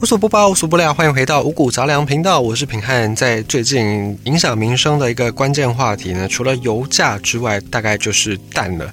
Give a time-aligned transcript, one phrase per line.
[0.00, 3.14] 无所不包，无所不料，欢迎回到五谷杂粮频道，我是品汉。
[3.14, 8.90] 在最近影响民生的一个关键话题呢，除了油价之外，大概就是蛋了。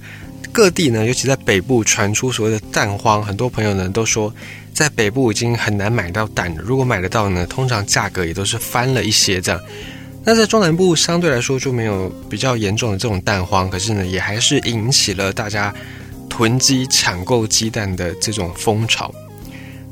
[0.52, 4.34] 各地呢，尤其在北部传出所谓的蛋荒，很多朋友呢都说，
[4.74, 6.62] 在北部已经很难买到蛋了。
[6.62, 9.62] 如果买得到呢，通常价格也都是翻了一些这样。
[10.26, 15.74] 那在中南部相对来说就没有比较严重的这种蛋荒，可是呢，也还是引起了大家
[16.28, 19.10] 囤积抢购鸡蛋的这种风潮。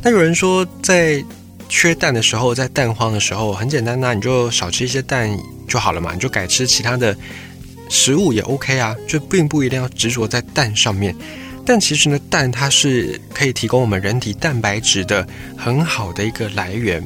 [0.06, 1.26] 那有人说，在
[1.68, 5.28] 缺蛋的时候，在蛋荒的时候，很简单呐，你就少吃一些蛋
[5.68, 7.18] 就好了嘛，你就改吃其他的
[7.90, 11.16] 食物也 OK 啊，就并不一定要执着在蛋上面。
[11.66, 17.04] 但其实呢，蛋它是可以提供我们人体蛋白质的很好的一个来源。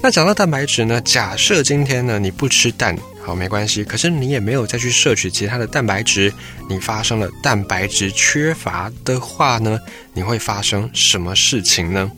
[0.00, 6.32] 那讲到蛋白质呢，假设今天呢你不吃蛋，好没关系，可是你也没有再去摄取其他的蛋白质，
[6.68, 9.78] 你发生了蛋白质缺乏的话呢，
[10.12, 12.10] 你会发生什么事情呢？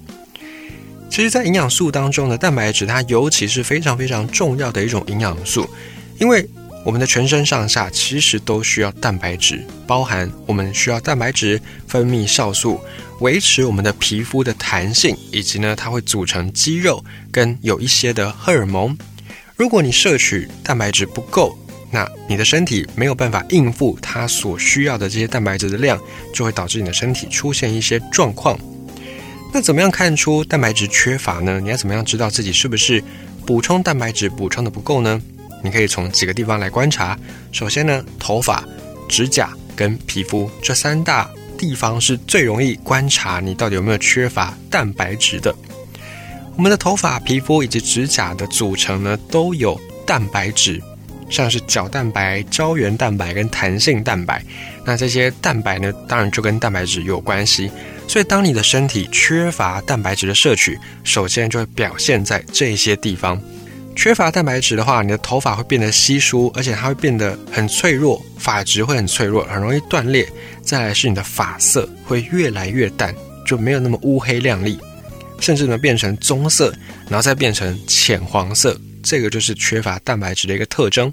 [1.14, 5.64] 其实，在营养素当中呢，蛋白质它尤其是非常非常重要的一种营养素，
[6.18, 6.44] 因为
[6.84, 12.80] 我们的全身上下其实都需要蛋白质，包含我们需要蛋白质分泌酵素。
[13.20, 18.98] 维持我们的皮肤的弹性，以及呢，它会组成肌肉跟有一些的荷尔蒙。
[19.54, 21.56] 如果你摄取蛋白质不够，
[21.92, 25.96] 那你的身体没有办法应付它所需要的这些蛋白质的量，
[26.34, 28.58] 就会导致你的身体出现一些状况。
[29.56, 31.60] 那怎么样看出蛋白质缺乏呢？
[31.60, 33.00] 你要怎么样知道自己是不是
[33.46, 35.22] 补充蛋白质补充的不够呢？
[35.62, 37.16] 你可以从几个地方来观察。
[37.52, 38.64] 首先呢，头发、
[39.08, 41.30] 指甲跟皮肤这三大。
[41.56, 45.54] 地方是最容易观察你到底有没有缺乏蛋白质的。
[46.56, 50.82] 我们的头发、皮肤以及指甲的组成呢，都有蛋白质，
[51.34, 54.42] 像是角蛋白、胶原蛋白跟弹性蛋白。
[54.84, 57.70] 那这些蛋白呢，当然就跟蛋白质有关系。
[58.06, 63.40] 所以，当你的身体缺乏蛋白质的摄取，首先就会表现在这些地方。
[63.96, 70.28] 缺乏蛋白质的话，你的头发会变得稀疏，而且它会变得很脆弱，发质会很脆弱，很容易断裂。
[70.62, 73.14] 再来是你的发色会越来越淡，
[73.46, 74.78] 就没有那么乌黑亮丽，
[75.40, 76.74] 甚至呢变成棕色，
[77.08, 78.78] 然后再变成浅黄色。
[79.02, 81.12] 这个就是缺乏蛋白质的一个特征。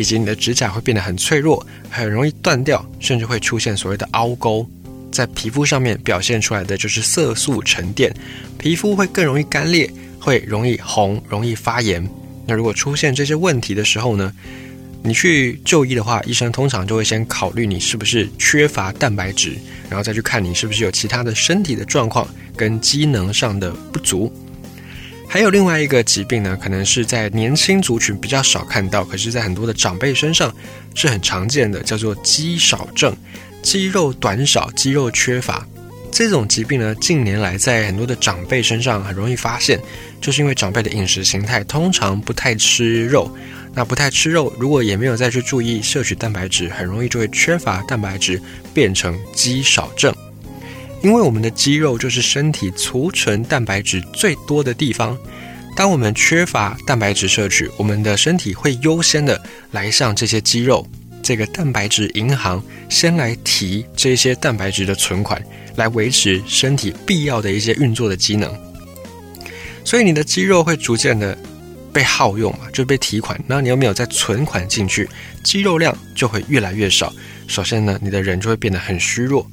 [0.00, 4.66] 以及你的指甲会变得很脆弱，很容易断掉，甚至会出现所谓的凹沟。
[5.12, 8.10] 在皮肤上面表现出来的就是色素沉淀，
[8.56, 9.92] 皮肤会更容易干裂。
[10.22, 12.06] 会容易红，容易发炎。
[12.46, 14.30] 那如果出现这些问题的时候呢，
[15.02, 19.56] 你去就医的话，医生通常就会先考虑你是不是缺乏蛋白质，
[19.88, 24.30] 然后再去看你是不是有其他的身体的状况跟机能上的不足。
[25.32, 30.52] 还有另外一个疾病呢，可能是在年轻族群比较少看到，可是在很多的长辈身上
[30.96, 33.16] 是很常见的，叫做肌少症，
[33.62, 35.64] 肌肉短少，肌肉缺乏。
[36.10, 39.78] 这种疾病呢，近年来在很多的长辈身上很容易发现，
[40.20, 43.32] 就是因为长辈的饮食形态通常不太吃肉，
[43.72, 48.42] 那不太吃肉，如果也没有再去注意摄取蛋白质，很容易就会缺乏蛋白质，
[48.74, 50.12] 变成肌少症。
[51.02, 55.16] 因为我们的肌肉就是身体储存蛋白质最多的地方，
[55.74, 59.40] 当我们缺乏蛋白质摄取，我们的身体会优先的
[59.70, 60.86] 来向这些肌肉，
[61.22, 65.42] 这个蛋白质银行，先来提这些蛋白质的存款。
[65.76, 68.52] 来维持身体必要的一些运作的机能，
[69.84, 71.38] 所以你的肌肉会逐渐的
[71.90, 73.40] 被耗用嘛，就被提款。
[73.46, 75.08] 那你又没有再存款进去，
[75.42, 77.14] 肌肉量就会越来越少。
[77.46, 79.48] 首先呢，你的人就会变得很虚弱。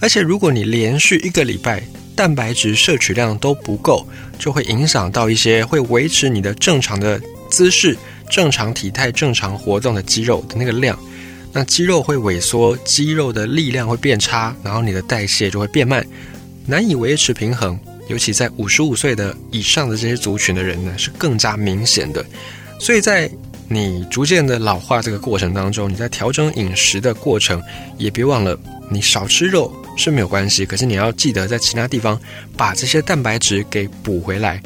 [0.00, 1.82] 而且如果你连续一个礼拜
[2.16, 4.06] 蛋白质摄取量都不够，
[4.38, 7.96] 就会影响到一些会维持你的正常的姿势、
[8.28, 10.98] 正常体态、正常活动的肌肉的那个量。
[11.52, 16.06] 那肌肉会萎缩，肌肉的力量会变差，然后你的代谢就会变慢，
[16.66, 17.78] 难以维持平衡。
[18.08, 22.24] 尤其在五十五岁的以上的这些族群的人呢，是更加明显的。
[22.78, 23.30] 所以在
[23.68, 27.62] 你逐渐的老化这个过程当中，你在调整饮食的过程，
[27.98, 28.58] 也别忘了
[28.90, 32.18] 你少吃肉是没有关系，可是你要记得在其他地方
[32.56, 34.60] 把这些蛋白质给补回来。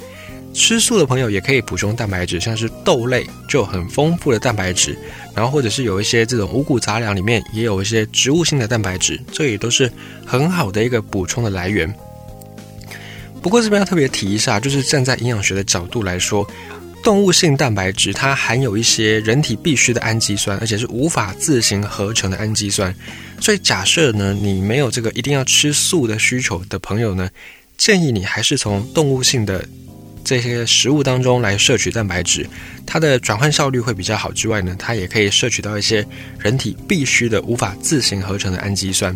[0.54, 4.96] 吃素的朋友也可以补充蛋白质，像是豆类就很丰富的蛋白质，
[5.34, 9.90] 然后或者是有一些这种五谷杂粮里面也有一些植物性的蛋白质，这也都是
[10.24, 11.92] 很好的一个补充的来源。
[13.42, 16.48] 不过这边要特别提一下，就是站在营养学的角度来说，
[17.04, 22.92] 动物性蛋白质它含有一些人体必需的氨基酸，而且是无法自行合成的氨基酸，
[23.40, 27.30] 所以假设呢你没有这个一定要吃素的需求的朋友呢，
[27.76, 29.64] 建议你还是从动物性的。
[30.26, 32.48] 这些食物当中来摄取蛋白质，
[32.86, 34.32] 它的转换效率会比较好。
[34.32, 36.02] 之外呢，它也可以摄取到一些
[36.38, 39.14] 人体必需的、无法自行合成的氨基酸。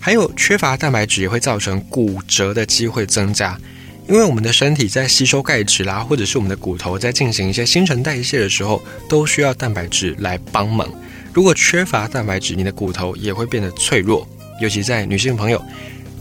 [0.00, 3.60] 还有缺乏蛋白质也会造成骨折的机会增加，
[4.06, 10.88] 因为我们的身体在吸收钙质啦，或者是我们的骨头在进行一些新陈代谢的时候，都需要蛋白质来帮忙。
[11.32, 14.28] 如果缺乏蛋白质，你的骨头也会变得脆弱，
[14.60, 15.60] 尤其在女性朋友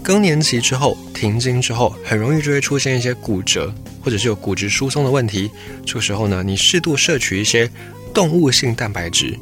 [0.02, 5.52] 更年期之后、停经之后，很容易就会出现一些骨折，或者是有骨质疏松的问题。
[5.86, 7.70] 这个时候呢，你适度摄取一些
[8.14, 9.38] 动物性蛋白质，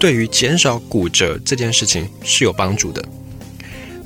[0.00, 3.02] 对于减少骨折这件事情是有帮助的。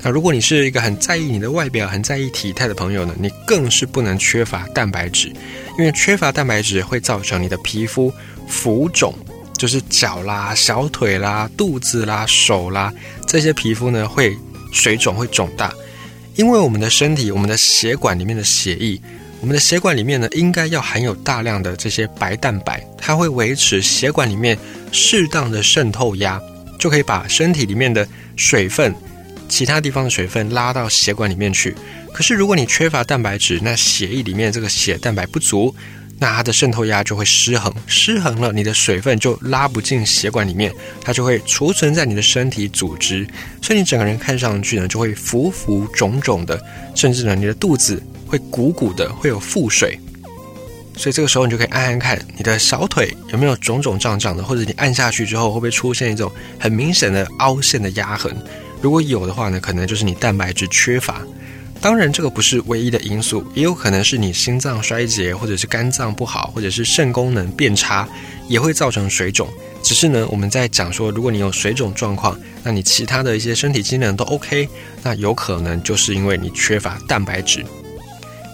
[0.05, 5.29] 那如果你是一个很在意你的外表、很在意体态的朋友呢，你更是不能缺乏蛋白质，
[5.79, 8.13] 因为缺乏蛋白质会造成你的皮肤
[8.45, 9.13] 浮肿，
[9.57, 12.93] 就是脚啦、小腿啦、肚子啦、手啦
[13.25, 14.35] 这些皮肤呢会
[14.73, 15.73] 水肿、会肿大。
[16.35, 18.99] 因为我们的身体、我们的血管里面的血液，
[19.39, 24.57] 我们的血管里面呢应该要含有大量的这些白蛋白，它会维持血管里面
[24.91, 26.41] 适当的渗透压，
[26.77, 28.93] 就可以把身体里面的水分。
[29.53, 31.75] 其他地方的水分拉到血管里面去，
[32.11, 35.75] 可是如果你缺乏蛋白质，那血液里面这个血蛋白不足，
[36.17, 40.73] 那它的渗透压就会失衡，失衡了，你的水分就拉不进血管里面，
[41.03, 43.27] 它就会储存在你的身体组织，
[43.61, 46.59] 所以你整个人看上去呢就会浮浮肿肿的，
[46.95, 49.99] 甚至呢你的肚子会鼓鼓的，会有腹水，
[50.97, 58.35] 所以这个时候你就可以按按看你的小腿有没有肿肿胀胀的，或者你按下去之后会不会出现一种很明显的凹陷的压痕。
[58.83, 61.21] 如果有的话呢，可能就是你蛋白质缺乏。
[61.79, 68.05] 当然，这个不是唯一的因素，也有可能是你心脏衰竭，或者是肝脏不好，或者是肾功能变差，
[68.49, 69.47] 也会造成水肿。
[69.81, 74.67] 只是呢，我们在讲说，如果你有水肿状况，那你其他的一些身体机能都 OK，
[75.01, 77.65] 那有可能就是因为你缺乏蛋白质。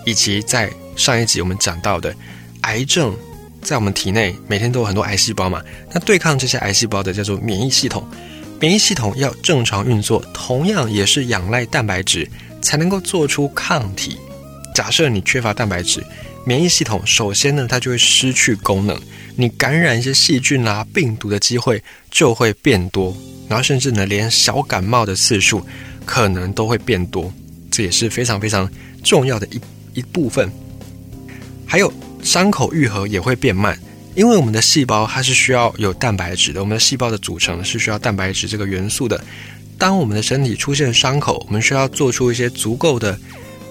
[0.06, 2.16] 以及在上一集我们讲到的，
[2.62, 3.16] 癌症
[3.64, 5.60] 在我们体内每天都有很多癌细胞嘛，
[5.92, 8.08] 那对抗这些癌细胞的叫做免疫系统。
[8.60, 12.30] 免疫系统要正常运作，同样也是仰赖蛋白质
[12.62, 14.18] 才能够做出抗体。
[14.76, 16.04] 假设你缺乏蛋白质，
[16.46, 19.00] 免疫系统首先呢，它就会失去功能，
[19.36, 23.16] 你感染一些细菌啊、病毒的机会就会变多，
[23.48, 25.66] 然后甚至呢，连小感冒的次数
[26.06, 27.32] 可能都会变多，
[27.72, 28.70] 这也是非常非常
[29.04, 29.62] 重要的一
[29.94, 30.52] 一部分。
[31.66, 33.80] 还有伤口愈合也会变慢。
[34.20, 39.24] 因为我们的细胞它是需要有蛋白质的，我们的细胞的组成是需要蛋白质这个元素的。
[39.78, 43.18] 当我们的身体出现伤口，我们需要做出一些足够的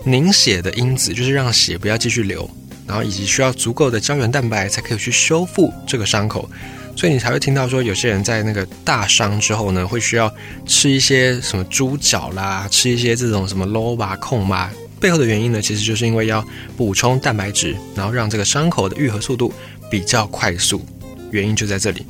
[0.05, 2.51] 凝血的因子，就是让血不要继续流，
[2.87, 6.51] 然后以及需要足够的胶原蛋白才可以去修复这个伤口。
[6.97, 10.35] 所以你才会听到说，有些人在那个大伤之后呢，会需要
[10.65, 14.73] 吃一些什么猪脚啦，吃一些这种什么 low 吧控吧。
[14.99, 16.43] 背后的原因呢，其实就是因为要
[16.75, 19.53] 补充蛋白质，然后让这个伤口的愈合速度。
[19.91, 20.85] 比较快速，
[21.31, 22.05] 原因就在这里。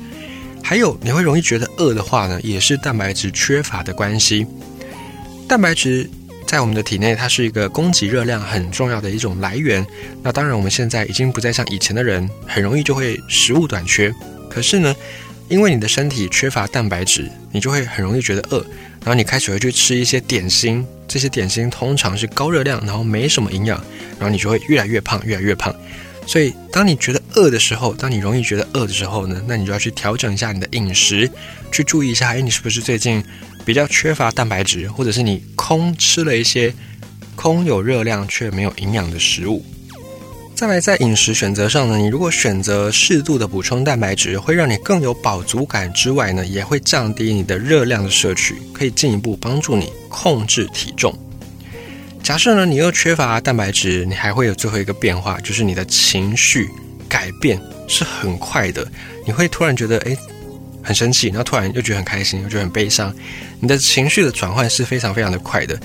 [0.63, 4.45] 还有，你会容易觉得饿的话呢，也是蛋白质缺乏的关系。
[5.47, 6.09] 蛋白质
[6.45, 9.85] 在我们的体内，它是一个供给热量很重要的一种来源。
[10.21, 14.13] 那当然，我们现在已经不再像以前的人，很容易就会食物短缺。
[14.49, 14.95] 可是呢，
[15.47, 18.59] 因为你的身体缺乏蛋白质，你就会很容易觉得饿，
[18.99, 20.85] 然后你开始会去吃一些点心。
[21.07, 23.83] 这些点心通常是高热量，然后没什么营养，
[24.19, 25.73] 然后你就会越来越胖，越来越胖。
[26.27, 31.31] 所以，当你觉得饿的时候，当你容易觉得饿的时候呢，那你就要去调整一下你的饮食，
[31.71, 33.23] 去注意一下，哎，你是不是最近
[33.63, 36.73] 比较缺乏蛋白质，或者是你空吃了一些
[37.37, 39.65] 空有热量却没有营养的食物。
[40.53, 51.17] 再来，在饮食选择上呢，你如果选择适度的补充蛋白质，会让你更有饱足感之外呢，也会降低你的热量的摄取，可以进一步帮助你控制体重。
[52.21, 56.69] 假设呢，你又缺乏蛋白质，你还会有最后一个变化，就是你的情绪
[57.09, 58.87] 改变是很快的。
[59.25, 60.15] 你会突然觉得，哎，
[60.81, 63.13] 很生气，然后突然又觉得很开心，又觉得很悲伤。
[63.59, 65.77] 你的情绪的转换是非常非常的快的。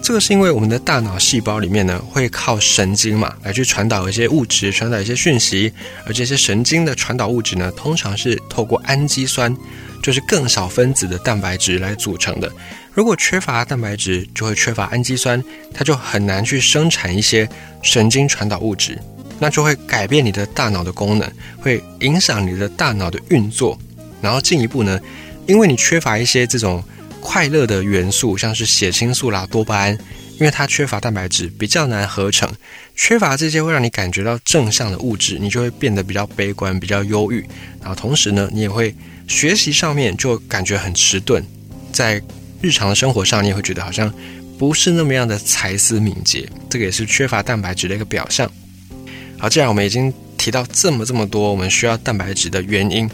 [0.00, 5.72] 这个是因为我们的大脑细胞里面呢，会靠神经嘛来去传导一些物质，传导一些讯息，
[6.06, 9.54] 而这些神经的传导物质呢，通常是透过氨基酸，
[10.00, 12.50] 就是更小分子的蛋白质来组成的。
[12.94, 15.42] 如果缺乏蛋白质，就会缺乏氨基酸，
[15.74, 17.48] 它就很难去生产一些
[17.82, 18.96] 神经传导物质，
[19.38, 23.78] 那就会改变你的大脑的功能，会影响你的大脑的运作。
[24.20, 24.98] 然后进一步呢，
[25.46, 26.82] 因为你缺乏一些这种
[27.20, 29.92] 快乐的元素，像是血清素啦、多巴胺，
[30.38, 32.50] 因为它缺乏蛋白质，比较难合成。
[32.94, 37.40] 缺乏这些会让你感觉到正向的物质，你就会变得比较悲观、比较忧郁。
[37.80, 38.94] 然后同时呢，你也会
[39.26, 41.42] 学习上面就感觉很迟钝，
[41.92, 42.22] 在。
[42.60, 44.12] 日常的生活上，你也会觉得好像
[44.58, 48.50] 不是那么样的才思敏捷，这个也是缺乏蛋白质的一个表象。
[49.38, 53.08] 好，既然我们已经提到这么这么多我们需要蛋白质的原因，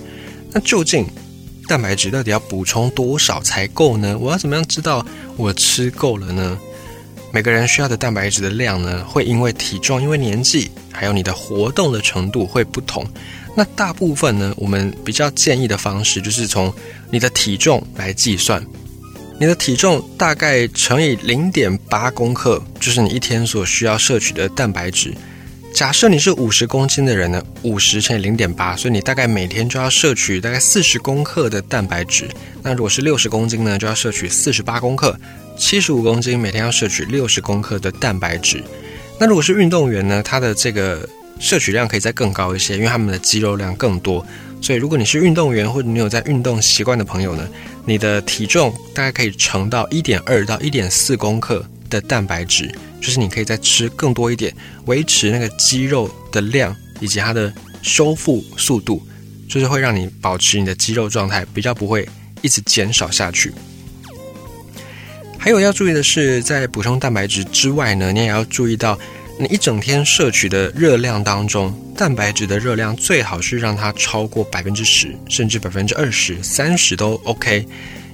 [0.53, 1.07] 那究竟
[1.69, 4.17] 蛋白质到底要补充多少才够呢？
[4.19, 5.05] 我要怎么样知道
[5.37, 6.59] 我吃够了呢？
[7.31, 13.05] 每个人需要的蛋白质的量呢，会因为体重、因为年纪，还有你的活动的程度会不同。
[13.57, 16.73] 那大部分呢，我们比较建议的方式就是从
[17.11, 18.65] 你的体重来计算。
[19.39, 25.13] 你的体重大概乘以零点八公克，就是你一天所需要摄取的蛋白质。
[25.75, 32.29] 假设你是五十公斤的人呢，五十乘以零点八，所以你大概每天就要摄取大概四十公克的蛋白质。
[32.63, 35.11] 那如果是六十公斤呢，就要摄取四十八公克；
[35.59, 38.63] 七十五公斤每天要摄取六十公克的蛋白质。
[39.19, 41.09] 那如果是运动员呢，他的这个
[41.41, 44.25] 摄取量可以再更高一些，因为他们的肌肉量更多。
[44.63, 47.49] 所以如果你是运动员或者你有在运动习惯的朋友呢，
[47.85, 52.71] 你的体重大概可以乘到一点二到一点四公克的蛋白质。
[53.01, 54.55] 就是你可以再吃更多一点，
[54.87, 59.07] 维持那个肌肉的量以及它的修复速度，
[59.47, 62.09] 就是会让你保持你的肌肉状态比较不会
[62.41, 63.53] 一直减少下去。
[65.39, 68.99] 还有要注意的是，在补充蛋白质之外呢，你也要注意到
[69.39, 77.67] 你一整天摄取的热量当中，蛋白质的热量最好是让它超过百分之十，甚至百分之二十三十都 OK。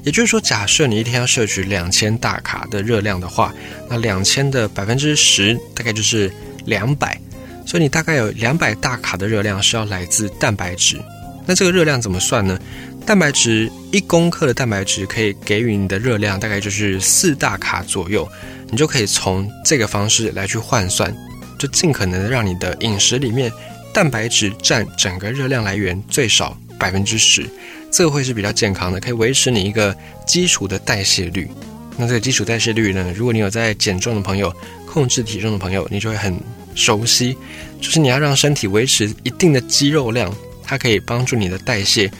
[0.02, 3.54] 也就是说，假设你一天要摄取两千大卡的热量的话，
[3.88, 6.33] 那两千的百分之十大概就是
[6.64, 7.21] 两百，
[7.66, 11.00] 所以你大概有两百大卡的热量是要来自蛋白质。
[11.47, 12.59] 那这个热量怎么算呢？
[13.07, 18.28] 蛋白质一公克的蛋白质可以给予你的热量大概就是四大卡左右，
[18.71, 21.12] 你就可以从这个方式来去换算，
[21.59, 23.50] 就尽可能让你的饮食里面
[23.92, 27.49] 蛋白质占整个热量来源最少百分之十。
[27.90, 29.94] 这个会是比较健康的，可以维持你一个
[30.26, 31.50] 基础的代谢率。
[31.97, 33.12] 那这个基础代谢率呢？
[33.14, 34.54] 如果你有在减重的朋友、
[34.87, 36.38] 控制体重的朋友，你就会很
[36.75, 37.37] 熟悉。
[37.80, 42.11] 就是你要让身体维持一定的肌肉量，它可以帮助你的代谢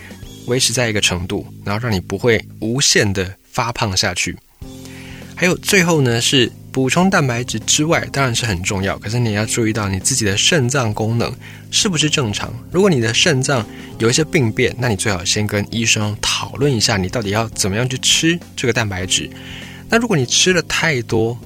[0.47, 4.37] 维持在一个程度，然后让你不会无限的发胖下去。
[5.35, 6.51] 还有最后呢是。
[6.73, 8.97] 补充蛋白质之外，当然是很重要。
[8.99, 11.33] 可是你要注意到你自己的肾脏功能
[11.71, 12.53] 是不是正常。
[12.71, 13.67] 如果你的肾脏
[13.99, 19.29] 有一些病变，那你最好先跟医生讨论一下，你到底要怎么样去吃这个蛋白质。
[19.89, 21.37] 那如果你吃的太多，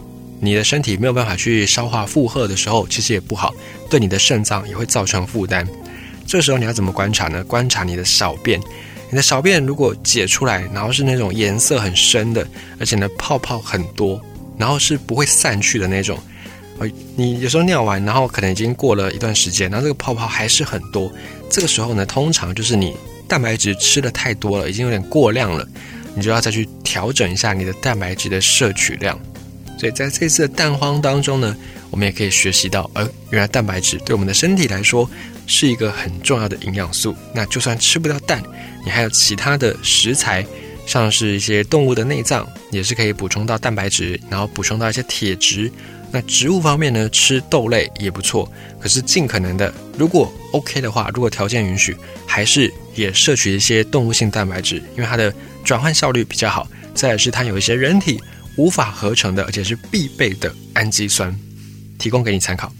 [0.40, 3.54] 你的身体没有办法去消化负荷的时候，其实也不好，
[3.88, 5.66] 对你的肾脏也会造成负担。
[6.26, 7.42] 这时候你要怎么观察呢？
[7.44, 8.60] 观察你的小便，
[9.08, 12.46] 你的小便如果解出来，然后是那种颜色很深的，
[12.78, 14.20] 而且呢泡泡很多。
[14.56, 16.18] 然后是不会散去的那种，
[16.78, 21.12] 呃，你有时候尿完，然后可能已经过了一段时间，然后这个泡泡还是很多。
[21.50, 22.94] 这个时候呢，通常就是你
[23.28, 25.66] 蛋白质吃的太多了，已经有点过量了，
[26.14, 29.18] 你就要再去调整一下你的蛋白质的摄取量。
[29.78, 31.56] 所以在这次的蛋荒当中呢，
[31.90, 35.08] 我们也可以学习到，呃，原来蛋白质对我们的身体来说
[35.46, 37.14] 是一个很重要的营养素。
[37.34, 38.42] 那就算吃不到蛋，
[38.84, 40.46] 你还有其他的食材。
[40.86, 45.70] 像是一些动物的内脏，也是可以补充到蛋白质，然后补充到一些铁质。
[46.12, 48.48] 那植物方面呢，吃豆类也不错。
[48.78, 56.68] 可是尽可能的，如果 OK 的话，如果条件允许，还是也摄取一些动物性蛋白质，因为它的转换效率比较好。
[56.94, 58.20] 再是它有一些人体
[58.56, 61.36] 无法合成的，而且是必备的氨基酸，
[61.98, 62.72] 提供给你参考。